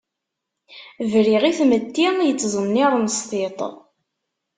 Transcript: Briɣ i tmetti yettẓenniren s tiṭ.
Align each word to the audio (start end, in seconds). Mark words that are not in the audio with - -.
Briɣ 1.11 1.43
i 1.49 1.51
tmetti 1.59 2.07
yettẓenniren 2.27 3.05
s 3.17 3.19
tiṭ. 3.29 3.59